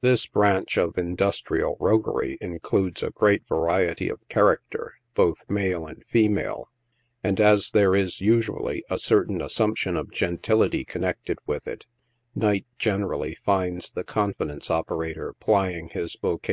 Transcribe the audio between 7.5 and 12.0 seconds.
there is, usually, a certain assumption of gentility connected with it,